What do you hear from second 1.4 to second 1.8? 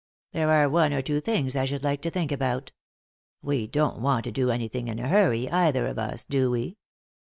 I